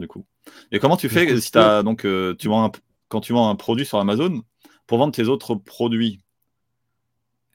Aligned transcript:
du 0.00 0.08
coup. 0.08 0.24
Et 0.72 0.78
comment 0.78 0.96
tu 0.96 1.08
fais 1.08 1.40
si 1.40 1.56
as, 1.56 1.82
donc, 1.82 2.06
tu 2.38 2.48
vends 2.48 2.72
quand 3.08 3.20
tu 3.20 3.32
vends 3.32 3.48
un 3.50 3.56
produit 3.56 3.84
sur 3.84 3.98
Amazon 3.98 4.42
pour 4.86 4.98
vendre 4.98 5.12
tes 5.12 5.28
autres 5.28 5.54
produits? 5.54 6.20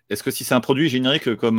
Est-ce 0.10 0.24
que 0.24 0.32
si 0.32 0.44
c'est 0.44 0.56
un 0.56 0.62
produit 0.62 0.90
générique 0.90 1.36
comme 1.36 1.58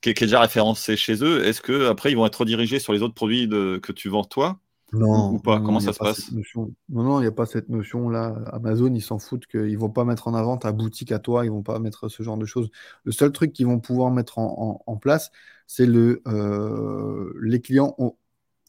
qui 0.00 0.10
est, 0.10 0.20
déjà 0.20 0.40
référencé 0.40 0.96
chez 0.96 1.22
eux, 1.24 1.44
est-ce 1.44 1.62
que 1.62 1.88
après 1.88 2.10
ils 2.10 2.16
vont 2.16 2.26
être 2.26 2.40
redirigés 2.40 2.78
sur 2.78 2.92
les 2.92 3.02
autres 3.02 3.14
produits 3.14 3.48
que 3.48 3.92
tu 3.92 4.08
vends 4.08 4.24
toi? 4.24 4.58
Non, 4.94 5.32
ou 5.32 5.38
pas? 5.38 5.60
Comment 5.60 5.80
ça 5.80 5.92
se 5.92 5.98
passe? 5.98 6.30
Non, 6.32 6.68
non, 6.88 7.18
il 7.18 7.22
n'y 7.22 7.28
a 7.28 7.32
pas 7.32 7.46
cette 7.46 7.68
notion-là. 7.68 8.36
Amazon, 8.52 8.92
ils 8.94 9.02
s'en 9.02 9.18
foutent 9.18 9.46
qu'ils 9.46 9.72
ne 9.72 9.78
vont 9.78 9.90
pas 9.90 10.04
mettre 10.04 10.28
en 10.28 10.34
avant 10.34 10.56
ta 10.56 10.72
boutique 10.72 11.10
à 11.10 11.18
toi, 11.18 11.44
ils 11.44 11.48
ne 11.48 11.54
vont 11.54 11.62
pas 11.62 11.78
mettre 11.78 12.08
ce 12.08 12.22
genre 12.22 12.38
de 12.38 12.46
choses. 12.46 12.70
Le 13.02 13.12
seul 13.12 13.32
truc 13.32 13.52
qu'ils 13.52 13.66
vont 13.66 13.80
pouvoir 13.80 14.10
mettre 14.10 14.38
en, 14.38 14.96
place, 15.00 15.32
c'est 15.66 15.86
le 15.86 16.22
euh, 16.26 17.32
les 17.42 17.60
clients 17.60 17.94
ont 17.98 18.14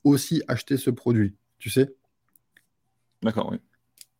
aussi 0.05 0.41
acheté 0.47 0.77
ce 0.77 0.89
produit, 0.89 1.35
tu 1.59 1.69
sais 1.69 1.93
D'accord, 3.21 3.49
oui 3.51 3.59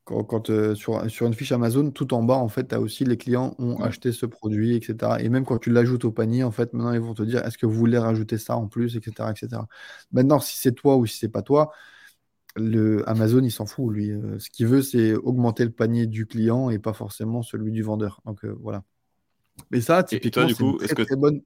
quand, 0.06 0.52
euh, 0.52 0.76
sur, 0.76 1.10
sur, 1.10 1.26
une 1.26 1.34
fiche 1.34 1.52
Amazon, 1.52 1.90
tout 1.90 2.14
en 2.14 2.22
bas, 2.22 2.36
en 2.36 2.48
fait, 2.48 2.68
tu 2.68 2.76
as 2.76 2.80
aussi 2.80 3.06
les 3.06 3.18
clients 3.18 3.56
ont 3.58 3.82
acheté 3.82 4.12
ce 4.12 4.28
produit, 4.28 4.76
etc. 4.76 5.14
Et 5.20 5.30
même 5.30 5.46
quand 5.46 5.58
tu 5.58 5.72
l'ajoutes 5.72 6.06
au 6.06 6.12
panier, 6.12 6.44
en 6.44 6.52
fait, 6.52 6.74
maintenant, 6.74 6.94
ils 6.94 7.00
vont 7.00 7.16
te 7.16 7.24
dire 7.24 7.44
est-ce 7.44 7.58
que 7.58 7.66
vous 7.66 7.74
voulez 7.74 7.98
rajouter 7.98 8.38
ça 8.38 8.56
en 8.56 8.68
plus, 8.68 8.96
etc. 8.96 9.30
etc. 9.32 9.64
Maintenant, 10.12 10.40
si 10.40 10.58
c'est 10.60 10.74
toi 10.74 10.96
ou 10.98 11.08
si 11.08 11.18
c'est 11.18 11.30
pas 11.30 11.42
toi, 11.42 11.72
le 12.56 13.08
Amazon, 13.10 13.44
il 13.44 13.52
s'en 13.52 13.66
fout, 13.66 13.92
lui. 13.92 14.12
Euh, 14.12 14.38
ce 14.38 14.52
qu'il 14.52 14.68
veut, 14.68 14.84
c'est 14.84 15.16
augmenter 15.16 15.66
le 15.66 15.72
panier 15.72 16.06
du 16.06 16.28
client 16.28 16.70
et 16.70 16.78
pas 16.78 16.94
forcément 16.94 17.42
celui 17.42 17.72
du 17.72 17.82
vendeur. 17.82 18.22
Donc, 18.26 18.46
euh, 18.46 18.56
voilà. 18.62 18.84
Mais 19.72 19.82
ça, 19.82 20.04
typiquement, 20.04 20.48
c'est 20.48 20.60
une 20.60 20.78
très, 20.78 21.06
très 21.06 21.16
bonne 21.16 21.42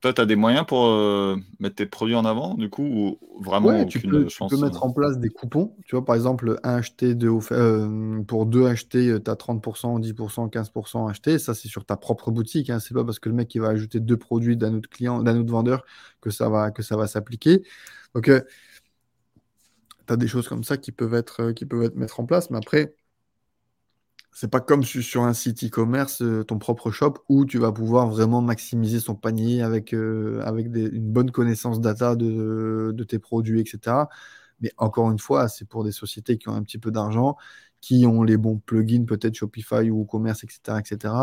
toi, 0.00 0.12
tu 0.12 0.20
as 0.20 0.26
des 0.26 0.36
moyens 0.36 0.66
pour 0.66 0.86
euh, 0.86 1.36
mettre 1.60 1.76
tes 1.76 1.86
produits 1.86 2.14
en 2.14 2.24
avant, 2.24 2.54
du 2.54 2.70
coup, 2.70 2.82
ou 2.82 3.18
vraiment 3.40 3.84
tu 3.84 4.00
peux, 4.00 4.28
chance 4.28 4.50
tu 4.50 4.56
peux 4.56 4.64
mettre 4.64 4.84
en 4.84 4.92
place 4.92 5.18
des 5.18 5.30
coupons. 5.30 5.74
Tu 5.86 5.96
vois, 5.96 6.04
par 6.04 6.14
exemple, 6.14 6.58
un 6.62 6.74
acheté 6.74 7.14
de, 7.14 7.30
euh, 7.52 8.22
pour 8.22 8.46
deux 8.46 8.66
achetés, 8.66 9.16
tu 9.24 9.30
as 9.30 9.34
30%, 9.34 10.00
10%, 10.00 10.50
15% 10.50 11.08
acheté. 11.08 11.38
Ça, 11.38 11.54
c'est 11.54 11.68
sur 11.68 11.84
ta 11.84 11.96
propre 11.96 12.30
boutique. 12.30 12.70
Hein. 12.70 12.80
C'est 12.80 12.94
pas 12.94 13.04
parce 13.04 13.18
que 13.18 13.28
le 13.28 13.34
mec 13.34 13.48
qui 13.48 13.58
va 13.58 13.68
ajouter 13.68 14.00
deux 14.00 14.16
produits 14.16 14.56
d'un 14.56 14.74
autre 14.74 14.88
client, 14.88 15.22
d'un 15.22 15.38
autre 15.38 15.50
vendeur 15.50 15.84
que 16.20 16.30
ça 16.30 16.48
va, 16.48 16.70
que 16.70 16.82
ça 16.82 16.96
va 16.96 17.06
s'appliquer. 17.06 17.62
Donc, 18.14 18.28
euh, 18.28 18.40
tu 20.06 20.12
as 20.12 20.16
des 20.16 20.28
choses 20.28 20.48
comme 20.48 20.64
ça 20.64 20.76
qui 20.76 20.92
peuvent 20.92 21.14
être, 21.14 21.52
qui 21.52 21.66
peuvent 21.66 21.82
être 21.82 21.96
mettre 21.96 22.20
en 22.20 22.26
place. 22.26 22.50
Mais 22.50 22.58
après, 22.58 22.94
c'est 24.34 24.50
pas 24.50 24.60
comme 24.60 24.82
sur 24.82 25.22
un 25.22 25.32
site 25.32 25.64
e-commerce, 25.64 26.20
euh, 26.22 26.42
ton 26.44 26.58
propre 26.58 26.90
shop, 26.90 27.14
où 27.28 27.46
tu 27.46 27.58
vas 27.58 27.72
pouvoir 27.72 28.08
vraiment 28.08 28.42
maximiser 28.42 28.98
son 28.98 29.14
panier 29.14 29.62
avec, 29.62 29.94
euh, 29.94 30.44
une 30.66 31.12
bonne 31.12 31.30
connaissance 31.30 31.80
data 31.80 32.16
de, 32.16 33.04
tes 33.08 33.20
produits, 33.20 33.60
etc. 33.60 34.08
Mais 34.60 34.72
encore 34.76 35.10
une 35.12 35.20
fois, 35.20 35.48
c'est 35.48 35.66
pour 35.66 35.84
des 35.84 35.92
sociétés 35.92 36.36
qui 36.36 36.48
ont 36.48 36.54
un 36.54 36.62
petit 36.64 36.78
peu 36.78 36.90
d'argent, 36.90 37.36
qui 37.80 38.06
ont 38.06 38.24
les 38.24 38.36
bons 38.36 38.58
plugins, 38.58 39.04
peut-être 39.04 39.36
Shopify 39.36 39.90
ou 39.90 40.02
e-commerce, 40.02 40.42
etc., 40.44 40.78
etc., 40.80 41.14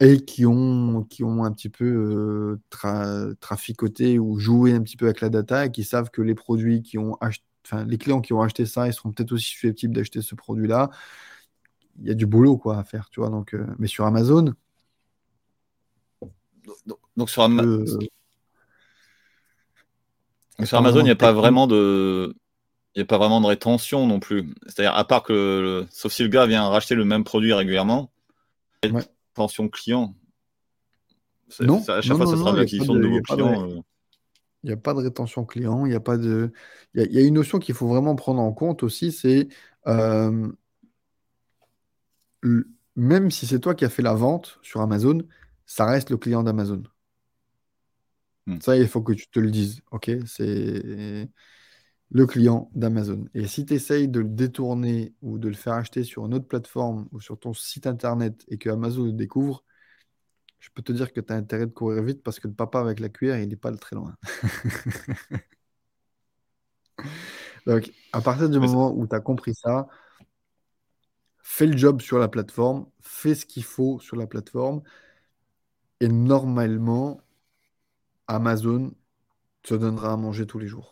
et 0.00 0.24
qui 0.24 0.46
ont, 0.46 1.04
qui 1.04 1.24
ont 1.24 1.44
un 1.44 1.52
petit 1.52 1.68
peu 1.70 2.58
euh, 2.84 3.34
traficoté 3.40 4.18
ou 4.18 4.38
joué 4.38 4.74
un 4.74 4.82
petit 4.82 4.96
peu 4.96 5.06
avec 5.06 5.20
la 5.20 5.28
data 5.28 5.66
et 5.66 5.70
qui 5.72 5.84
savent 5.84 6.10
que 6.10 6.22
les 6.22 6.34
produits 6.34 6.82
qui 6.82 6.98
ont 6.98 7.16
acheté, 7.20 7.44
les 7.86 7.98
clients 7.98 8.20
qui 8.20 8.32
ont 8.32 8.42
acheté 8.42 8.66
ça, 8.66 8.88
ils 8.88 8.92
seront 8.92 9.12
peut-être 9.12 9.32
aussi 9.32 9.46
susceptibles 9.46 9.94
d'acheter 9.94 10.22
ce 10.22 10.34
produit-là 10.34 10.90
il 12.00 12.08
y 12.08 12.10
a 12.10 12.14
du 12.14 12.26
boulot 12.26 12.56
quoi 12.56 12.78
à 12.78 12.84
faire, 12.84 13.08
tu 13.10 13.20
vois. 13.20 13.30
Donc, 13.30 13.54
euh, 13.54 13.66
mais 13.78 13.86
sur 13.86 14.04
Amazon. 14.04 14.54
Donc, 17.16 17.28
sur, 17.28 17.42
euh, 17.42 17.84
sur 20.64 20.78
Amazon, 20.78 21.00
il 21.00 21.04
n'y 21.04 21.10
a 21.10 21.16
pas 21.16 21.32
vraiment 21.32 21.66
de. 21.66 22.34
Il 22.94 22.98
n'y 22.98 23.02
a 23.02 23.06
pas 23.06 23.18
vraiment 23.18 23.40
de 23.40 23.46
rétention 23.46 24.06
non 24.06 24.20
plus. 24.20 24.52
C'est-à-dire, 24.66 24.94
à 24.94 25.06
part 25.06 25.22
que, 25.22 25.86
sauf 25.90 26.12
si 26.12 26.22
le 26.22 26.28
gars 26.28 26.44
vient 26.46 26.68
racheter 26.68 26.94
le 26.94 27.06
même 27.06 27.24
produit 27.24 27.54
régulièrement, 27.54 28.12
ouais. 28.84 29.02
rétention 29.34 29.68
client. 29.68 30.14
Non, 31.60 31.82
à 31.88 32.02
chaque 32.02 32.16
fois, 32.16 32.26
ça 32.26 32.36
sera 32.36 32.52
l'acquisition 32.52 32.94
de, 32.94 32.98
de, 32.98 33.06
nouveaux 33.06 33.22
clients. 33.22 33.70
Euh. 33.70 33.80
Il 34.62 34.68
n'y 34.68 34.72
a 34.72 34.76
pas 34.76 34.94
de 34.94 35.00
rétention 35.00 35.44
client, 35.44 35.86
il 35.86 35.88
n'y 35.88 35.94
a 35.94 36.00
pas 36.00 36.18
de. 36.18 36.52
Il 36.94 37.10
y, 37.10 37.18
a, 37.18 37.22
une 37.22 37.34
notion 37.34 37.58
qu'il 37.58 37.74
faut 37.74 37.88
vraiment 37.88 38.14
prendre 38.14 38.40
en 38.40 38.52
compte 38.52 38.82
aussi, 38.82 39.10
c'est 39.10 39.48
même 42.96 43.30
si 43.30 43.46
c'est 43.46 43.60
toi 43.60 43.74
qui 43.74 43.84
as 43.84 43.90
fait 43.90 44.02
la 44.02 44.14
vente 44.14 44.58
sur 44.62 44.80
Amazon, 44.80 45.18
ça 45.66 45.86
reste 45.86 46.10
le 46.10 46.16
client 46.16 46.42
d'Amazon. 46.42 46.82
Hmm. 48.46 48.60
Ça, 48.60 48.76
il 48.76 48.88
faut 48.88 49.02
que 49.02 49.12
tu 49.12 49.28
te 49.28 49.38
le 49.38 49.50
dises. 49.50 49.80
OK? 49.90 50.10
C'est 50.26 51.28
le 52.12 52.26
client 52.26 52.70
d'Amazon. 52.74 53.24
Et 53.34 53.46
si 53.46 53.64
tu 53.64 53.74
essayes 53.74 54.08
de 54.08 54.20
le 54.20 54.28
détourner 54.28 55.14
ou 55.22 55.38
de 55.38 55.48
le 55.48 55.54
faire 55.54 55.72
acheter 55.74 56.04
sur 56.04 56.26
une 56.26 56.34
autre 56.34 56.46
plateforme 56.46 57.08
ou 57.10 57.20
sur 57.20 57.38
ton 57.38 57.54
site 57.54 57.86
internet 57.86 58.44
et 58.48 58.58
que 58.58 58.68
Amazon 58.68 59.04
le 59.04 59.12
découvre, 59.12 59.64
je 60.60 60.68
peux 60.74 60.82
te 60.82 60.92
dire 60.92 61.12
que 61.12 61.20
tu 61.20 61.32
as 61.32 61.36
intérêt 61.36 61.66
de 61.66 61.72
courir 61.72 62.02
vite 62.02 62.22
parce 62.22 62.38
que 62.38 62.48
le 62.48 62.54
papa 62.54 62.80
avec 62.80 63.00
la 63.00 63.08
cuillère, 63.08 63.38
il 63.40 63.48
n'est 63.48 63.56
pas 63.56 63.72
très 63.72 63.96
loin. 63.96 64.14
Donc, 67.66 67.90
à 68.12 68.20
partir 68.20 68.50
du 68.50 68.58
moment 68.58 68.92
où 68.94 69.06
tu 69.06 69.14
as 69.14 69.20
compris 69.20 69.54
ça, 69.54 69.88
fais 71.52 71.66
le 71.66 71.76
job 71.76 72.00
sur 72.00 72.18
la 72.18 72.28
plateforme, 72.28 72.86
fais 73.02 73.34
ce 73.34 73.44
qu'il 73.44 73.62
faut 73.62 74.00
sur 74.00 74.16
la 74.16 74.26
plateforme, 74.26 74.80
et 76.00 76.08
normalement, 76.08 77.20
Amazon 78.26 78.90
te 79.62 79.74
donnera 79.74 80.14
à 80.14 80.16
manger 80.16 80.46
tous 80.46 80.58
les 80.58 80.66
jours. 80.66 80.90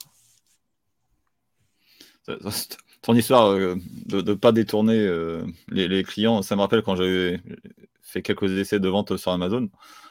Ton 3.01 3.15
histoire 3.15 3.47
euh, 3.53 3.77
de 4.05 4.21
ne 4.21 4.35
pas 4.35 4.53
détourner 4.53 4.99
euh, 4.99 5.43
les, 5.71 6.05
clients, 6.05 6.43
ça 6.43 6.57
me 6.57 6.61
rappelle 6.61 6.83
quand 6.83 6.95
j'avais 6.95 7.41
fait 8.03 8.21
quelques 8.21 8.51
essais 8.59 8.79
de 8.79 8.89
vente 8.89 9.17
sur 9.17 9.33
Amazon. 9.33 9.71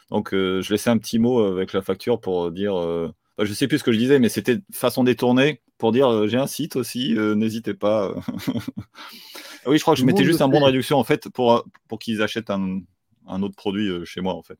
Donc, 0.09 0.33
euh, 0.33 0.63
je 0.63 0.71
laissais 0.71 0.89
un 0.89 0.97
petit 0.97 1.19
mot 1.19 1.43
avec 1.43 1.73
la 1.73 1.83
facture 1.83 2.19
pour 2.19 2.49
dire. 2.49 2.73
Bah, 2.73 3.45
je 3.45 3.51
ne 3.51 3.55
sais 3.55 3.67
plus 3.67 3.77
ce 3.77 3.83
que 3.83 3.91
je 3.91 3.99
disais, 3.99 4.17
mais 4.17 4.29
c'était 4.29 4.57
façon 4.73 5.03
détournée 5.03 5.61
pour 5.77 5.91
dire 5.91 6.27
j'ai 6.27 6.37
un 6.37 6.47
site 6.47 6.75
aussi, 6.75 7.13
n'hésitez 7.13 7.75
pas. 7.75 8.15
oui, 9.69 9.77
je 9.77 9.81
crois 9.83 9.93
que 9.93 9.99
je 9.99 10.05
mettais 10.05 10.23
juste 10.23 10.41
un 10.41 10.47
bon 10.47 10.59
de 10.59 10.65
réduction 10.65 10.97
en 10.97 11.03
fait 11.03 11.29
pour, 11.29 11.65
pour 11.87 11.99
qu'ils 11.99 12.21
achètent 12.21 12.49
un, 12.49 12.79
un, 13.27 13.41
autre 13.43 13.55
produit 13.55 13.89
euh, 13.89 14.05
chez 14.05 14.21
moi 14.21 14.33
en 14.33 14.43
fait. 14.43 14.59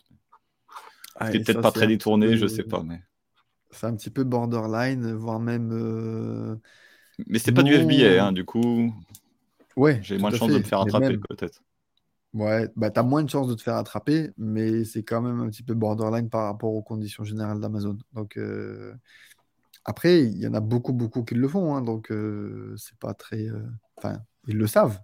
Ah, 1.15 1.29
peut-être 1.29 1.61
pas 1.61 1.71
très 1.71 1.87
détourné, 1.87 2.37
je 2.37 2.47
sais 2.47 2.63
pas. 2.63 2.81
Mais... 2.83 3.01
C'est 3.71 3.87
un 3.87 3.95
petit 3.95 4.09
peu 4.09 4.23
borderline, 4.23 5.13
voire 5.13 5.39
même. 5.39 5.71
Euh... 5.73 6.55
Mais 7.27 7.39
c'est 7.39 7.51
pas 7.51 7.63
du 7.63 7.75
FBA, 7.75 8.23
hein, 8.23 8.31
du 8.31 8.45
coup. 8.45 8.93
Ouais. 9.75 9.99
J'ai 10.01 10.17
moins 10.17 10.31
de 10.31 10.37
chances 10.37 10.51
de 10.51 10.57
me 10.57 10.63
faire 10.63 10.81
attraper 10.81 11.17
peut-être. 11.17 11.61
Ouais, 12.33 12.69
bah 12.75 12.91
t'as 12.91 13.01
moins 13.01 13.23
de 13.23 13.29
chances 13.29 13.47
de 13.47 13.55
te 13.55 13.61
faire 13.63 13.75
attraper, 13.75 14.29
mais 14.37 14.85
c'est 14.85 15.01
quand 15.01 15.19
même 15.19 15.41
un 15.41 15.49
petit 15.49 15.63
peu 15.63 15.73
borderline 15.73 16.29
par 16.29 16.45
rapport 16.45 16.71
aux 16.73 16.83
conditions 16.83 17.23
générales 17.23 17.59
d'Amazon. 17.59 17.97
Donc 18.13 18.37
euh... 18.37 18.93
après, 19.83 20.21
il 20.23 20.37
y 20.37 20.47
en 20.47 20.53
a 20.53 20.59
beaucoup, 20.59 20.93
beaucoup 20.93 21.23
qui 21.23 21.33
le 21.33 21.47
font, 21.47 21.75
hein, 21.75 21.81
donc 21.81 22.11
euh, 22.11 22.75
c'est 22.77 22.97
pas 22.99 23.13
très. 23.15 23.47
Enfin, 23.97 24.21
ils 24.47 24.57
le 24.57 24.67
savent. 24.67 24.99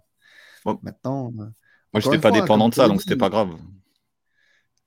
Maintenant. 0.82 1.32
Euh, 1.38 1.44
moi, 1.92 2.00
je 2.00 2.08
n'étais 2.08 2.20
pas 2.20 2.30
dépendant 2.30 2.68
de 2.68 2.74
ça, 2.74 2.88
donc 2.88 3.00
c'était 3.00 3.16
pas 3.16 3.30
grave. 3.30 3.56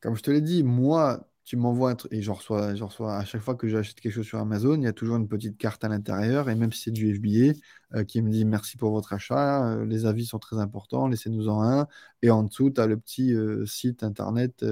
Comme 0.02 0.16
je 0.16 0.22
te 0.22 0.32
l'ai 0.32 0.42
dit, 0.42 0.64
moi, 0.64 1.28
tu 1.44 1.58
m'envoies 1.58 1.92
un 1.92 1.96
truc 1.96 2.14
et 2.14 2.22
je 2.22 2.30
reçois, 2.32 2.76
je 2.76 2.84
reçois 2.84 3.18
à 3.18 3.26
chaque 3.26 3.42
fois 3.42 3.56
que 3.56 3.68
j'achète 3.68 4.00
quelque 4.00 4.14
chose 4.14 4.26
sur 4.26 4.40
Amazon, 4.40 4.76
il 4.76 4.84
y 4.84 4.88
a 4.88 4.94
toujours 4.94 5.16
une 5.16 5.28
petite 5.28 5.58
carte 5.58 5.84
à 5.84 5.88
l'intérieur, 5.88 6.50
et 6.50 6.56
même 6.56 6.72
si 6.72 6.84
c'est 6.84 6.92
du 6.92 7.16
FBA, 7.16 7.60
euh, 7.96 8.04
qui 8.04 8.22
me 8.22 8.30
dit 8.30 8.46
merci 8.46 8.78
pour 8.78 8.92
votre 8.92 9.14
achat, 9.14 9.68
euh, 9.68 9.86
les 9.86 10.06
avis 10.06 10.26
sont 10.26 10.40
très 10.40 10.58
importants, 10.58 11.08
laissez-nous 11.08 11.48
en 11.48 11.64
un. 11.64 11.88
Et 12.22 12.30
en 12.30 12.44
dessous, 12.44 12.70
tu 12.70 12.80
as 12.80 12.86
le 12.86 12.98
petit 12.98 13.34
site 13.66 14.04
internet 14.04 14.64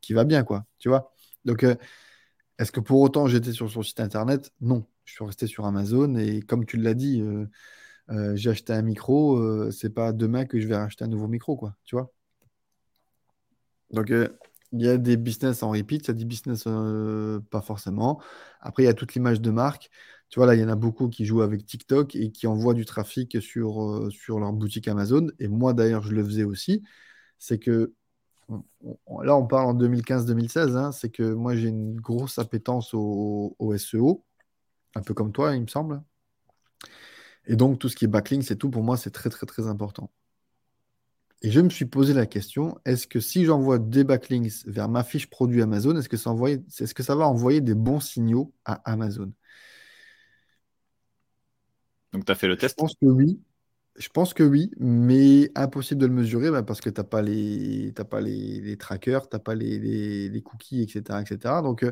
qui 0.00 0.12
va 0.12 0.24
bien, 0.24 0.42
quoi. 0.42 0.64
Tu 0.78 0.88
vois 0.88 1.12
Donc, 1.44 1.64
est-ce 2.58 2.72
que 2.72 2.80
pour 2.80 3.00
autant 3.00 3.26
j'étais 3.26 3.52
sur 3.52 3.70
son 3.70 3.82
site 3.82 4.00
internet? 4.00 4.52
Non. 4.60 4.86
Je 5.04 5.14
suis 5.14 5.24
resté 5.24 5.46
sur 5.46 5.66
Amazon, 5.66 6.14
et 6.16 6.40
comme 6.40 6.64
tu 6.64 6.76
l'as 6.76 6.94
dit, 6.94 7.22
euh, 8.10 8.34
j'ai 8.34 8.50
acheté 8.50 8.72
un 8.72 8.82
micro, 8.82 9.36
euh, 9.38 9.70
c'est 9.70 9.90
pas 9.90 10.12
demain 10.12 10.44
que 10.44 10.60
je 10.60 10.66
vais 10.66 10.76
racheter 10.76 11.04
un 11.04 11.08
nouveau 11.08 11.28
micro, 11.28 11.56
quoi, 11.56 11.76
tu 11.84 11.96
vois. 11.96 12.12
Donc, 13.90 14.10
euh, 14.10 14.28
il 14.72 14.82
y 14.82 14.88
a 14.88 14.96
des 14.98 15.16
business 15.16 15.62
en 15.62 15.70
repeat, 15.70 16.06
il 16.06 16.08
y 16.08 16.10
a 16.10 16.14
des 16.14 16.24
business 16.24 16.64
pas 17.50 17.60
forcément. 17.60 18.20
Après, 18.60 18.84
il 18.84 18.86
y 18.86 18.88
a 18.88 18.94
toute 18.94 19.14
l'image 19.14 19.40
de 19.40 19.50
marque. 19.50 19.90
Tu 20.28 20.38
vois, 20.38 20.46
là, 20.46 20.54
il 20.54 20.60
y 20.60 20.64
en 20.64 20.68
a 20.68 20.76
beaucoup 20.76 21.08
qui 21.08 21.24
jouent 21.24 21.42
avec 21.42 21.66
TikTok 21.66 22.14
et 22.14 22.30
qui 22.30 22.46
envoient 22.46 22.74
du 22.74 22.84
trafic 22.84 23.42
sur, 23.42 24.08
sur 24.12 24.38
leur 24.38 24.52
boutique 24.52 24.86
Amazon. 24.86 25.26
Et 25.40 25.48
moi, 25.48 25.74
d'ailleurs, 25.74 26.02
je 26.02 26.12
le 26.14 26.24
faisais 26.24 26.44
aussi. 26.44 26.84
C'est 27.38 27.58
que, 27.58 27.94
là, 29.22 29.36
on 29.36 29.46
parle 29.46 29.66
en 29.66 29.74
2015-2016, 29.74 30.76
hein, 30.76 30.92
c'est 30.92 31.10
que 31.10 31.32
moi, 31.34 31.56
j'ai 31.56 31.68
une 31.68 31.96
grosse 32.00 32.38
appétence 32.38 32.94
au 32.94 33.74
SEO, 33.76 34.24
un 34.94 35.02
peu 35.02 35.14
comme 35.14 35.32
toi, 35.32 35.56
il 35.56 35.62
me 35.62 35.68
semble. 35.68 36.02
Et 37.50 37.56
donc, 37.56 37.80
tout 37.80 37.88
ce 37.88 37.96
qui 37.96 38.04
est 38.04 38.08
backlink, 38.08 38.44
c'est 38.44 38.54
tout 38.54 38.70
pour 38.70 38.84
moi, 38.84 38.96
c'est 38.96 39.10
très, 39.10 39.28
très, 39.28 39.44
très 39.44 39.66
important. 39.66 40.08
Et 41.42 41.50
je 41.50 41.58
me 41.58 41.68
suis 41.68 41.84
posé 41.84 42.14
la 42.14 42.24
question, 42.24 42.78
est-ce 42.84 43.08
que 43.08 43.18
si 43.18 43.44
j'envoie 43.44 43.80
des 43.80 44.04
backlinks 44.04 44.64
vers 44.66 44.88
ma 44.88 45.02
fiche 45.02 45.28
produit 45.28 45.60
Amazon, 45.60 45.96
est-ce 45.96 46.08
que 46.08 46.16
ça, 46.16 46.32
est-ce 46.78 46.94
que 46.94 47.02
ça 47.02 47.16
va 47.16 47.26
envoyer 47.26 47.60
des 47.60 47.74
bons 47.74 47.98
signaux 47.98 48.54
à 48.64 48.74
Amazon? 48.88 49.32
Donc, 52.12 52.24
tu 52.24 52.30
as 52.30 52.36
fait 52.36 52.46
le 52.46 52.56
test? 52.56 52.76
Je 52.78 52.82
pense 52.84 52.94
que 52.94 53.06
oui. 53.06 53.40
Je 53.96 54.08
pense 54.10 54.32
que 54.32 54.44
oui, 54.44 54.70
mais 54.78 55.50
impossible 55.56 56.00
de 56.00 56.06
le 56.06 56.12
mesurer 56.12 56.52
bah, 56.52 56.62
parce 56.62 56.80
que 56.80 56.88
tu 56.88 57.00
n'as 57.00 57.04
pas, 57.04 57.20
les, 57.20 57.92
pas 58.08 58.20
les, 58.20 58.76
trackers, 58.76 59.28
tu 59.28 59.34
n'as 59.34 59.40
pas 59.40 59.56
les, 59.56 60.40
cookies, 60.44 60.82
etc. 60.82 61.20
etc. 61.20 61.62
Donc, 61.62 61.82
euh, 61.82 61.90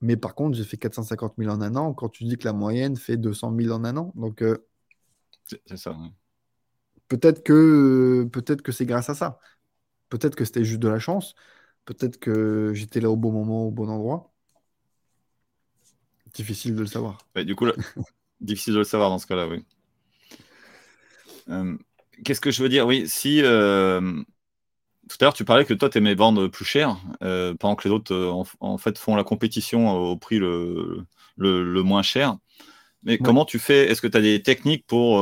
mais 0.00 0.16
par 0.16 0.34
contre, 0.34 0.56
j'ai 0.56 0.64
fait 0.64 0.76
450 0.76 1.34
000 1.38 1.48
en 1.48 1.62
un 1.62 1.76
an 1.76 1.94
quand 1.94 2.08
tu 2.08 2.24
dis 2.24 2.36
que 2.36 2.44
la 2.44 2.52
moyenne 2.52 2.96
fait 2.96 3.16
200 3.16 3.54
000 3.56 3.72
en 3.72 3.84
un 3.84 3.96
an. 3.96 4.12
Donc, 4.16 4.42
euh, 4.42 4.58
c'est 5.46 5.76
ça. 5.76 5.96
peut-être 7.08 7.42
que, 7.42 8.28
peut-être 8.32 8.62
que 8.62 8.72
c'est 8.72 8.86
grâce 8.86 9.10
à 9.10 9.14
ça. 9.14 9.38
Peut-être 10.08 10.36
que 10.36 10.44
c'était 10.44 10.64
juste 10.64 10.80
de 10.80 10.88
la 10.88 10.98
chance. 10.98 11.34
Peut-être 11.84 12.18
que 12.18 12.72
j'étais 12.74 13.00
là 13.00 13.10
au 13.10 13.16
bon 13.16 13.32
moment, 13.32 13.66
au 13.66 13.70
bon 13.70 13.88
endroit. 13.88 14.32
Difficile 16.34 16.74
de 16.74 16.80
le 16.80 16.86
savoir. 16.86 17.18
du 17.34 17.54
coup, 17.54 17.66
difficile 18.40 18.74
de 18.74 18.78
le 18.78 18.84
savoir 18.84 19.10
dans 19.10 19.18
ce 19.18 19.26
cas-là, 19.26 19.48
oui. 19.48 19.64
Euh, 21.48 21.76
qu'est-ce 22.24 22.40
que 22.40 22.50
je 22.50 22.62
veux 22.62 22.68
dire? 22.68 22.86
Oui, 22.86 23.08
si 23.08 23.40
euh, 23.42 24.00
tout 25.08 25.16
à 25.20 25.24
l'heure 25.24 25.34
tu 25.34 25.44
parlais 25.44 25.64
que 25.64 25.74
toi 25.74 25.88
tu 25.88 25.98
aimais 25.98 26.14
vendre 26.14 26.48
plus 26.48 26.64
cher, 26.64 26.96
euh, 27.22 27.54
pendant 27.54 27.76
que 27.76 27.88
les 27.88 27.94
autres 27.94 28.14
en, 28.60 28.78
fait 28.78 28.98
font 28.98 29.16
la 29.16 29.24
compétition 29.24 29.90
au 29.90 30.16
prix 30.16 30.38
le, 30.38 31.04
le, 31.36 31.82
moins 31.82 32.02
cher. 32.02 32.36
Mais 33.02 33.18
comment 33.18 33.44
tu 33.44 33.58
fais? 33.58 33.90
Est-ce 33.90 34.00
que 34.00 34.06
tu 34.06 34.16
as 34.16 34.20
des 34.20 34.42
techniques 34.42 34.86
pour 34.86 35.20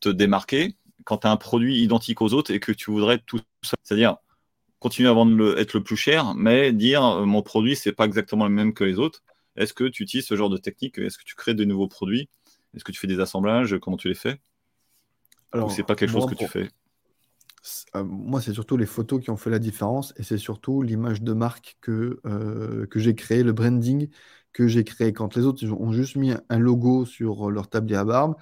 te 0.00 0.08
démarquer 0.08 0.76
quand 1.04 1.18
tu 1.18 1.26
as 1.26 1.30
un 1.30 1.36
produit 1.36 1.82
identique 1.82 2.22
aux 2.22 2.34
autres 2.34 2.52
et 2.52 2.60
que 2.60 2.72
tu 2.72 2.90
voudrais 2.90 3.18
tout 3.18 3.40
ça 3.62 3.76
C'est-à-dire 3.82 4.16
continuer 4.78 5.08
à 5.08 5.12
vendre 5.12 5.36
le, 5.36 5.58
être 5.58 5.74
le 5.74 5.82
plus 5.82 5.96
cher, 5.96 6.34
mais 6.34 6.72
dire 6.72 7.26
mon 7.26 7.42
produit 7.42 7.76
c'est 7.76 7.92
pas 7.92 8.06
exactement 8.06 8.44
le 8.44 8.50
même 8.50 8.74
que 8.74 8.84
les 8.84 8.98
autres. 8.98 9.22
Est-ce 9.56 9.74
que 9.74 9.84
tu 9.84 10.02
utilises 10.02 10.26
ce 10.26 10.36
genre 10.36 10.50
de 10.50 10.56
technique? 10.56 10.98
Est-ce 10.98 11.18
que 11.18 11.24
tu 11.24 11.34
crées 11.34 11.54
de 11.54 11.64
nouveaux 11.64 11.88
produits? 11.88 12.28
Est-ce 12.74 12.84
que 12.84 12.92
tu 12.92 13.00
fais 13.00 13.06
des 13.06 13.20
assemblages? 13.20 13.76
Comment 13.80 13.96
tu 13.96 14.08
les 14.08 14.14
fais? 14.14 14.40
Alors, 15.52 15.70
c'est 15.70 15.82
pas 15.82 15.94
quelque 15.96 16.12
chose 16.12 16.26
que 16.26 16.34
tu 16.34 16.46
fais? 16.46 16.70
Euh, 17.94 18.04
Moi, 18.04 18.40
c'est 18.40 18.54
surtout 18.54 18.76
les 18.76 18.86
photos 18.86 19.20
qui 19.22 19.30
ont 19.30 19.36
fait 19.36 19.50
la 19.50 19.58
différence 19.58 20.14
et 20.16 20.22
c'est 20.22 20.38
surtout 20.38 20.82
l'image 20.82 21.20
de 21.22 21.32
marque 21.32 21.76
que, 21.80 22.20
euh, 22.24 22.86
que 22.86 23.00
j'ai 23.00 23.14
créé, 23.14 23.42
le 23.42 23.52
branding 23.52 24.08
que 24.52 24.68
j'ai 24.68 24.84
créé. 24.84 25.12
Quand 25.12 25.36
les 25.36 25.44
autres 25.44 25.64
ont 25.72 25.92
juste 25.92 26.16
mis 26.16 26.32
un 26.48 26.58
logo 26.58 27.04
sur 27.06 27.50
leur 27.50 27.68
tablier 27.68 27.96
à 27.98 28.04
barbe, 28.04 28.36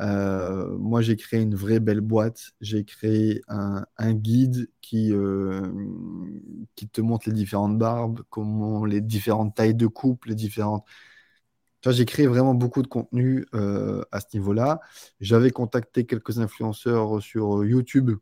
euh, 0.00 0.76
moi, 0.78 1.02
j'ai 1.02 1.16
créé 1.16 1.40
une 1.40 1.54
vraie 1.54 1.80
belle 1.80 2.00
boîte. 2.00 2.52
J'ai 2.60 2.84
créé 2.84 3.42
un, 3.48 3.84
guide 4.14 4.68
qui, 4.80 5.12
qui 6.76 6.88
te 6.88 7.00
montre 7.00 7.28
les 7.28 7.34
différentes 7.34 7.78
barbes, 7.78 8.22
comment 8.30 8.84
les 8.84 9.00
différentes 9.00 9.54
tailles 9.54 9.74
de 9.74 9.86
coupe, 9.86 10.26
les 10.26 10.34
différentes 10.34 10.84
j'ai 11.92 12.04
créé 12.04 12.26
vraiment 12.26 12.54
beaucoup 12.54 12.82
de 12.82 12.86
contenu 12.86 13.46
euh, 13.54 14.02
à 14.12 14.20
ce 14.20 14.26
niveau-là. 14.34 14.80
J'avais 15.20 15.50
contacté 15.50 16.06
quelques 16.06 16.38
influenceurs 16.38 17.22
sur 17.22 17.60
euh, 17.60 17.66
YouTube 17.66 18.12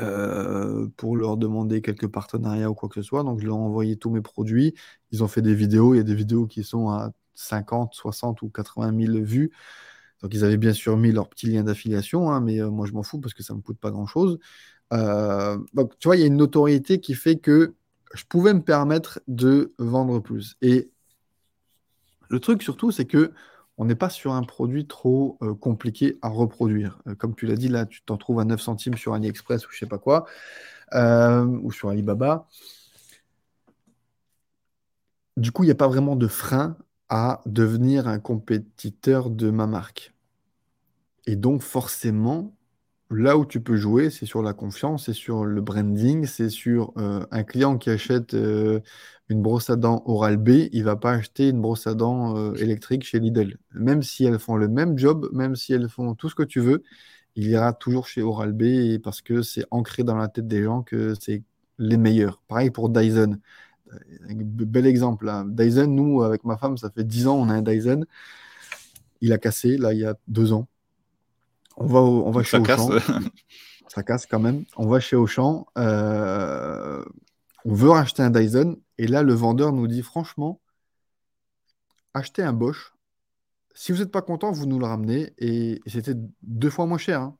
euh, 0.00 0.88
pour 0.96 1.16
leur 1.16 1.36
demander 1.36 1.82
quelques 1.82 2.08
partenariats 2.08 2.70
ou 2.70 2.74
quoi 2.74 2.88
que 2.88 2.96
ce 2.96 3.02
soit. 3.02 3.22
Donc, 3.22 3.40
je 3.40 3.46
leur 3.46 3.56
ai 3.56 3.60
envoyé 3.60 3.96
tous 3.96 4.10
mes 4.10 4.20
produits. 4.20 4.74
Ils 5.12 5.24
ont 5.24 5.28
fait 5.28 5.42
des 5.42 5.54
vidéos. 5.54 5.94
Il 5.94 5.98
y 5.98 6.00
a 6.00 6.04
des 6.04 6.14
vidéos 6.14 6.46
qui 6.46 6.64
sont 6.64 6.88
à 6.90 7.12
50, 7.34 7.94
60 7.94 8.42
ou 8.42 8.48
80 8.48 9.06
000 9.06 9.24
vues. 9.24 9.52
Donc, 10.22 10.34
ils 10.34 10.44
avaient 10.44 10.56
bien 10.56 10.72
sûr 10.72 10.96
mis 10.96 11.12
leur 11.12 11.28
petit 11.28 11.46
lien 11.46 11.62
d'affiliation, 11.62 12.30
hein, 12.30 12.40
mais 12.40 12.60
moi, 12.62 12.86
je 12.86 12.92
m'en 12.92 13.02
fous 13.02 13.20
parce 13.20 13.34
que 13.34 13.42
ça 13.42 13.52
ne 13.54 13.58
me 13.58 13.62
coûte 13.62 13.78
pas 13.78 13.90
grand-chose. 13.90 14.38
donc, 14.90 15.98
tu 15.98 16.08
vois, 16.08 16.16
il 16.16 16.20
y 16.20 16.24
a 16.24 16.26
une 16.26 16.36
notoriété 16.36 17.00
qui 17.00 17.14
fait 17.14 17.36
que 17.36 17.74
je 18.14 18.24
pouvais 18.24 18.54
me 18.54 18.62
permettre 18.62 19.20
de 19.28 19.74
vendre 19.78 20.20
plus. 20.20 20.56
Et 20.62 20.90
le 22.28 22.40
truc 22.40 22.62
surtout, 22.62 22.90
c'est 22.90 23.04
que 23.04 23.32
on 23.78 23.84
n'est 23.84 23.94
pas 23.94 24.10
sur 24.10 24.32
un 24.32 24.42
produit 24.42 24.86
trop 24.86 25.38
euh, 25.42 25.54
compliqué 25.54 26.18
à 26.22 26.28
reproduire. 26.28 26.98
Euh, 27.06 27.14
comme 27.14 27.34
tu 27.34 27.46
l'as 27.46 27.56
dit, 27.56 27.68
là, 27.68 27.86
tu 27.86 28.02
t'en 28.02 28.16
trouves 28.16 28.40
à 28.40 28.44
9 28.44 28.60
centimes 28.60 28.96
sur 28.96 29.14
AliExpress 29.14 29.66
ou 29.66 29.70
je 29.72 29.78
sais 29.78 29.86
pas 29.86 29.98
quoi, 29.98 30.26
euh, 30.94 31.44
ou 31.44 31.72
sur 31.72 31.90
Alibaba. 31.90 32.48
Du 35.36 35.52
coup, 35.52 35.64
il 35.64 35.66
n'y 35.66 35.72
a 35.72 35.76
pas 35.76 35.88
vraiment 35.88 36.16
de 36.16 36.26
frein 36.28 36.76
à 37.08 37.42
devenir 37.46 38.08
un 38.08 38.18
compétiteur 38.18 39.30
de 39.30 39.50
ma 39.50 39.66
marque. 39.66 40.12
Et 41.26 41.36
donc, 41.36 41.62
forcément, 41.62 42.56
là 43.10 43.36
où 43.38 43.44
tu 43.46 43.60
peux 43.60 43.76
jouer, 43.76 44.10
c'est 44.10 44.26
sur 44.26 44.42
la 44.42 44.52
confiance, 44.52 45.06
c'est 45.06 45.12
sur 45.12 45.44
le 45.44 45.60
branding, 45.60 46.26
c'est 46.26 46.50
sur 46.50 46.92
un 46.96 47.44
client 47.44 47.78
qui 47.78 47.90
achète 47.90 48.34
une 49.28 49.42
brosse 49.42 49.70
à 49.70 49.76
dents 49.76 50.02
Oral-B, 50.06 50.68
il 50.72 50.84
va 50.84 50.96
pas 50.96 51.12
acheter 51.12 51.48
une 51.48 51.60
brosse 51.60 51.86
à 51.86 51.94
dents 51.94 52.36
euh, 52.36 52.54
électrique 52.54 53.04
chez 53.04 53.18
Lidl. 53.18 53.58
Même 53.74 54.02
si 54.02 54.24
elles 54.24 54.38
font 54.38 54.56
le 54.56 54.68
même 54.68 54.98
job, 54.98 55.28
même 55.32 55.56
si 55.56 55.72
elles 55.72 55.88
font 55.88 56.14
tout 56.14 56.28
ce 56.28 56.34
que 56.34 56.42
tu 56.44 56.60
veux, 56.60 56.82
il 57.34 57.48
ira 57.48 57.72
toujours 57.72 58.06
chez 58.08 58.22
Oral-B 58.22 59.00
parce 59.02 59.22
que 59.22 59.42
c'est 59.42 59.64
ancré 59.70 60.04
dans 60.04 60.16
la 60.16 60.28
tête 60.28 60.46
des 60.48 60.62
gens 60.62 60.82
que 60.82 61.14
c'est 61.20 61.42
les 61.78 61.96
meilleurs. 61.96 62.42
Pareil 62.48 62.70
pour 62.70 62.88
Dyson. 62.88 63.38
Euh, 63.92 63.98
bel 64.34 64.86
exemple. 64.86 65.28
Hein. 65.28 65.46
Dyson, 65.48 65.86
nous, 65.88 66.22
avec 66.22 66.44
ma 66.44 66.56
femme, 66.56 66.76
ça 66.78 66.90
fait 66.90 67.04
10 67.04 67.26
ans, 67.28 67.36
on 67.36 67.48
a 67.50 67.54
un 67.54 67.62
Dyson. 67.62 68.04
Il 69.20 69.32
a 69.32 69.38
cassé, 69.38 69.76
là, 69.76 69.92
il 69.92 70.00
y 70.00 70.04
a 70.04 70.14
deux 70.28 70.52
ans. 70.52 70.68
On 71.76 71.86
va, 71.86 72.00
on 72.00 72.30
va 72.30 72.42
chez 72.42 72.58
Auchan. 72.58 72.88
ça 73.88 74.02
casse 74.02 74.26
quand 74.26 74.40
même. 74.40 74.64
On 74.76 74.88
va 74.88 75.00
chez 75.00 75.16
Auchan. 75.16 75.66
Euh, 75.78 77.04
on 77.64 77.74
veut 77.74 77.90
racheter 77.90 78.22
un 78.22 78.30
Dyson. 78.30 78.78
Et 78.98 79.06
là, 79.06 79.22
le 79.22 79.34
vendeur 79.34 79.72
nous 79.72 79.86
dit 79.86 80.02
franchement, 80.02 80.60
achetez 82.14 82.42
un 82.42 82.52
Bosch. 82.52 82.94
Si 83.74 83.92
vous 83.92 83.98
n'êtes 83.98 84.10
pas 84.10 84.22
content, 84.22 84.52
vous 84.52 84.66
nous 84.66 84.78
le 84.78 84.86
ramenez. 84.86 85.34
Et, 85.38 85.80
c'était 85.86 86.14
deux 86.42 86.70
fois 86.70 86.86
moins 86.86 86.98
cher. 86.98 87.20
Hein. 87.20 87.36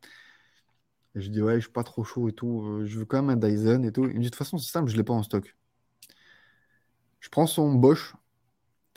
Et 1.14 1.22
je 1.22 1.30
dis, 1.30 1.40
ouais, 1.40 1.56
je 1.56 1.60
suis 1.60 1.72
pas 1.72 1.84
trop 1.84 2.04
chaud 2.04 2.28
et 2.28 2.32
tout. 2.32 2.62
Euh, 2.62 2.86
je 2.86 2.98
veux 2.98 3.06
quand 3.06 3.22
même 3.22 3.30
un 3.30 3.36
Dyson 3.36 3.82
et 3.84 3.92
tout. 3.92 4.04
Il 4.04 4.08
me 4.08 4.12
dit, 4.14 4.18
de 4.18 4.24
toute 4.24 4.36
façon, 4.36 4.58
c'est 4.58 4.70
simple, 4.70 4.88
je 4.88 4.94
ne 4.94 4.98
l'ai 4.98 5.04
pas 5.04 5.14
en 5.14 5.22
stock. 5.22 5.56
Je 7.20 7.30
prends 7.30 7.46
son 7.46 7.74
Bosch 7.74 8.14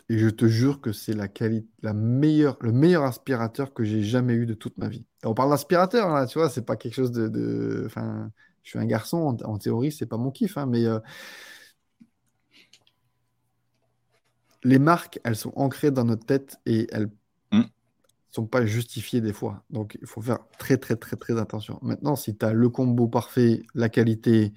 et 0.10 0.18
je 0.18 0.28
te 0.28 0.48
jure 0.48 0.82
que 0.82 0.92
c'est 0.92 1.14
la 1.14 1.28
qualité, 1.28 1.68
la 1.84 1.94
meilleure, 1.94 2.58
le 2.62 2.72
meilleur 2.72 3.04
aspirateur 3.04 3.74
que 3.74 3.84
j'ai 3.84 4.02
jamais 4.02 4.34
eu 4.34 4.46
de 4.48 4.56
toute 4.56 4.78
ma 4.78 4.88
vie. 4.90 5.06
on 5.24 5.36
parle 5.36 5.52
d'aspirateur, 5.52 6.10
là, 6.10 6.26
tu 6.26 6.40
vois, 6.40 6.50
c'est 6.50 6.66
pas 6.66 6.76
quelque 6.76 6.96
chose 6.96 7.12
de. 7.12 7.84
Enfin, 7.86 8.32
je 8.64 8.72
suis 8.72 8.80
un 8.80 8.86
garçon, 8.86 9.38
en, 9.44 9.58
théorie, 9.58 9.92
c'est 9.92 10.08
pas 10.08 10.18
mon 10.18 10.32
kiff, 10.32 10.58
hein, 10.58 10.66
mais. 10.66 10.86
Euh, 10.86 11.00
les 14.64 14.80
marques, 14.80 15.20
elles 15.24 15.36
sont 15.36 15.54
ancrées 15.56 15.92
dans 15.92 16.04
notre 16.04 16.26
tête 16.26 16.60
et 16.66 16.88
elles 16.92 17.10
ne 17.52 17.60
mm. 17.60 17.66
sont 18.32 18.46
pas 18.46 18.66
justifiées 18.66 19.22
des 19.22 19.34
fois. 19.34 19.64
Donc, 19.70 19.98
il 20.02 20.08
faut 20.08 20.22
faire 20.22 20.40
très, 20.58 20.78
très, 20.78 20.96
très, 20.96 21.16
très 21.16 21.40
attention. 21.40 21.80
Maintenant, 21.82 22.16
si 22.16 22.36
tu 22.36 22.46
as 22.46 22.54
le 22.54 22.70
combo 22.70 23.08
parfait, 23.08 23.64
la 23.76 23.90
qualité, 23.90 24.54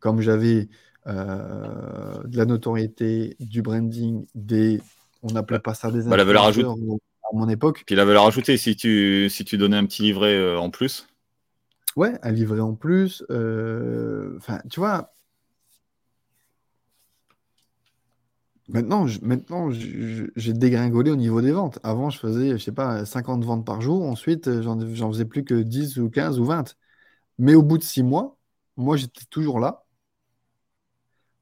comme 0.00 0.20
j'avais, 0.20 0.68
euh, 1.06 2.22
de 2.24 2.36
la 2.36 2.44
notoriété, 2.46 3.36
du 3.40 3.62
branding, 3.62 4.26
des. 4.34 4.80
On 5.28 5.32
n'appelait 5.32 5.58
pas 5.58 5.74
ça 5.74 5.90
des 5.90 6.04
bah, 6.04 6.16
la 6.16 6.24
valeur 6.24 6.44
ajoutée. 6.44 6.68
à 6.68 7.36
mon 7.36 7.48
époque. 7.48 7.82
Puis 7.86 7.96
la 7.96 8.04
valeur 8.04 8.26
ajoutée, 8.26 8.56
si 8.56 8.76
tu, 8.76 9.28
si 9.28 9.44
tu 9.44 9.58
donnais 9.58 9.76
un 9.76 9.86
petit 9.86 10.02
livret 10.02 10.34
euh, 10.34 10.58
en 10.58 10.70
plus. 10.70 11.06
Ouais, 11.96 12.12
un 12.22 12.30
livret 12.30 12.60
en 12.60 12.74
plus. 12.74 13.24
Euh, 13.30 14.36
enfin, 14.36 14.60
tu 14.70 14.80
vois, 14.80 15.12
Maintenant, 18.68 19.06
maintenant 19.22 19.70
j'ai 19.70 20.52
dégringolé 20.52 21.12
au 21.12 21.16
niveau 21.16 21.40
des 21.40 21.52
ventes. 21.52 21.78
Avant, 21.84 22.10
je 22.10 22.18
faisais, 22.18 22.58
je 22.58 22.64
sais 22.64 22.72
pas, 22.72 23.04
50 23.04 23.44
ventes 23.44 23.64
par 23.64 23.80
jour. 23.80 24.02
Ensuite, 24.04 24.48
euh, 24.48 24.60
j'en 24.62 24.78
j'en 24.94 25.12
faisais 25.12 25.24
plus 25.24 25.44
que 25.44 25.54
10 25.54 25.98
ou 25.98 26.10
15 26.10 26.40
ou 26.40 26.44
20. 26.44 26.76
Mais 27.38 27.54
au 27.54 27.62
bout 27.62 27.78
de 27.78 27.84
6 27.84 28.02
mois, 28.02 28.38
moi, 28.76 28.96
j'étais 28.96 29.24
toujours 29.30 29.60
là. 29.60 29.85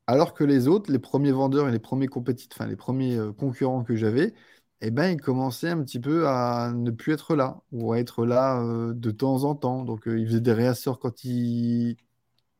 Alors 0.07 0.35
que 0.35 0.45
les 0.45 0.69
autres, 0.69 0.93
les 0.93 0.99
premiers 0.99 1.33
vendeurs 1.33 1.69
et 1.69 1.73
les 1.73 1.79
premiers 1.79 2.09
compétiteurs, 2.09 2.59
enfin, 2.61 2.69
les 2.69 2.77
premiers 2.77 3.17
euh, 3.17 3.33
concurrents 3.33 3.85
que 3.85 3.97
j'avais, 3.97 4.35
eh 4.81 4.91
ben, 4.91 5.09
ils 5.11 5.21
commençaient 5.21 5.71
un 5.71 5.83
petit 5.83 6.01
peu 6.01 6.29
à 6.29 6.73
ne 6.75 6.91
plus 6.91 7.13
être 7.15 7.37
là 7.37 7.63
ou 7.73 7.93
à 7.93 7.99
être 7.99 8.27
là 8.27 8.61
euh, 8.63 8.93
de 8.95 9.11
temps 9.11 9.45
en 9.45 9.55
temps. 9.55 9.85
Donc, 9.85 10.03
ils 10.07 10.27
faisaient 10.27 10.41
des 10.41 10.53
réassorts 10.53 10.99
quand 10.99 11.25
ils, 11.25 11.97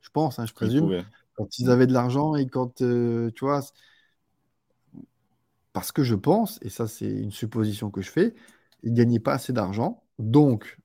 je 0.01 0.11
pense, 0.11 0.39
hein, 0.39 0.47
je 0.47 0.55
présume, 0.55 0.95
quand 1.35 1.59
ils 1.59 1.71
avaient 1.71 1.87
de 1.87 1.93
l'argent 1.93 2.35
et 2.37 2.47
quand, 2.49 2.77
tu 2.77 3.33
vois, 3.41 3.61
parce 5.73 5.93
que 5.93 6.05
je 6.05 6.15
pense, 6.15 6.59
et 6.63 6.71
ça 6.71 6.87
c'est 6.87 7.11
une 7.11 7.33
supposition 7.33 7.91
que 7.91 8.01
je 8.01 8.11
fais, 8.11 8.35
ils 8.83 8.93
ne 8.93 8.97
gagnaient 8.97 9.21
pas 9.21 9.35
assez 9.35 9.53
d'argent. 9.53 10.05
Donc, 10.19 10.79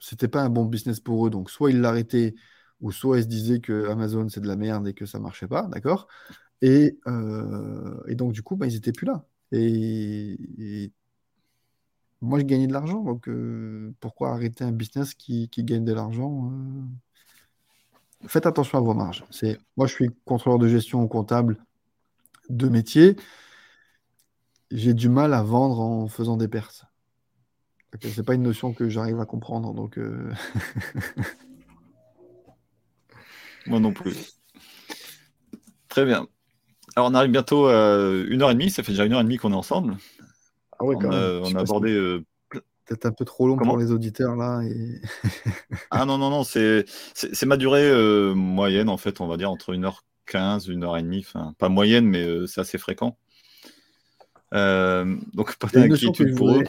c'était 0.00 0.28
pas 0.28 0.42
un 0.42 0.48
bon 0.50 0.64
business 0.64 1.00
pour 1.00 1.26
eux. 1.26 1.30
Donc, 1.30 1.50
soit 1.50 1.70
ils 1.70 1.80
l'arrêtaient, 1.80 2.34
ou 2.80 2.92
soit 2.92 3.18
ils 3.18 3.22
se 3.24 3.28
disaient 3.28 3.60
que 3.60 3.88
Amazon 3.88 4.28
c'est 4.28 4.40
de 4.40 4.48
la 4.48 4.56
merde 4.56 4.88
et 4.88 4.94
que 4.94 5.06
ça 5.06 5.18
marchait 5.18 5.48
pas, 5.48 5.66
d'accord? 5.68 6.08
Et, 6.62 6.98
euh, 7.06 8.02
et, 8.08 8.14
donc, 8.14 8.32
du 8.32 8.42
coup, 8.42 8.56
bah, 8.56 8.66
ils 8.66 8.74
n'étaient 8.74 8.92
plus 8.92 9.06
là. 9.06 9.24
Et, 9.52 10.90
moi, 12.22 12.38
je 12.38 12.44
gagnais 12.44 12.66
de 12.66 12.72
l'argent. 12.72 13.02
Donc, 13.02 13.28
euh, 13.28 13.94
pourquoi 14.00 14.30
arrêter 14.32 14.64
un 14.64 14.72
business 14.72 15.14
qui, 15.14 15.48
gagne 15.58 15.84
de 15.84 15.92
l'argent 15.92 16.50
euh? 16.50 16.82
Faites 18.26 18.46
attention 18.46 18.78
à 18.78 18.80
vos 18.80 18.94
marges. 18.94 19.24
Moi, 19.76 19.86
je 19.86 19.92
suis 19.92 20.10
contrôleur 20.24 20.58
de 20.58 20.68
gestion 20.68 21.02
ou 21.02 21.08
comptable 21.08 21.58
de 22.48 22.68
métier. 22.68 23.16
J'ai 24.70 24.94
du 24.94 25.08
mal 25.08 25.34
à 25.34 25.42
vendre 25.42 25.80
en 25.80 26.08
faisant 26.08 26.36
des 26.36 26.48
pertes. 26.48 26.86
Ce 28.02 28.08
c'est 28.08 28.24
pas 28.24 28.34
une 28.34 28.42
notion 28.42 28.72
que 28.72 28.88
j'arrive 28.88 29.20
à 29.20 29.26
comprendre. 29.26 29.74
Donc, 29.74 30.00
Moi 33.66 33.80
non 33.80 33.92
plus. 33.92 34.14
Très 35.88 36.04
bien. 36.04 36.26
Alors, 36.94 37.10
on 37.10 37.14
arrive 37.14 37.30
bientôt 37.30 37.66
à 37.66 38.24
une 38.28 38.42
heure 38.42 38.50
et 38.50 38.54
demie. 38.54 38.70
Ça 38.70 38.82
fait 38.82 38.92
déjà 38.92 39.04
une 39.04 39.12
heure 39.12 39.20
et 39.20 39.24
demie 39.24 39.36
qu'on 39.36 39.52
est 39.52 39.56
ensemble. 39.56 39.96
Ah 40.78 40.84
ouais, 40.84 40.96
quand 41.00 41.08
on, 41.08 41.10
même. 41.10 41.44
A, 41.44 41.48
on 41.48 41.54
a 41.54 41.60
abordé. 41.60 41.92
Euh, 41.92 42.24
peut-être 42.86 43.06
un 43.06 43.12
peu 43.12 43.24
trop 43.24 43.48
long 43.48 43.56
pour 43.56 43.76
les 43.76 43.90
auditeurs 43.90 44.36
là. 44.36 44.62
Et... 44.62 45.00
ah 45.90 46.04
non, 46.04 46.18
non, 46.18 46.30
non, 46.30 46.44
c'est 46.44 46.86
ma 47.44 47.56
durée 47.56 47.88
euh, 47.88 48.34
moyenne 48.34 48.88
en 48.88 48.96
fait, 48.96 49.20
on 49.20 49.26
va 49.26 49.36
dire 49.36 49.50
entre 49.50 49.74
1h15, 49.74 50.68
1h30, 50.68 51.20
enfin 51.20 51.54
pas 51.58 51.68
moyenne, 51.68 52.06
mais 52.06 52.24
euh, 52.24 52.46
c'est 52.46 52.60
assez 52.60 52.78
fréquent. 52.78 53.16
donc 54.52 55.56
pas 55.56 55.68
d'inquiétude 55.72 56.36
pour 56.36 56.52
eux. 56.52 56.64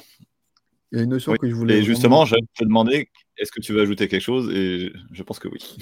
Il 0.92 0.98
y 0.98 1.02
a 1.02 1.04
une 1.04 1.12
notion 1.12 1.34
que 1.36 1.50
je 1.50 1.54
voulais. 1.54 1.80
Et 1.80 1.84
justement, 1.84 2.26
je 2.26 2.36
te 2.36 2.64
demander, 2.64 3.10
est-ce 3.38 3.52
que 3.52 3.60
tu 3.60 3.74
veux 3.74 3.82
ajouter 3.82 4.08
quelque 4.08 4.22
chose? 4.22 4.50
Et 4.54 4.94
je 5.12 5.24
pense 5.24 5.38
que 5.38 5.50
oui. 5.50 5.78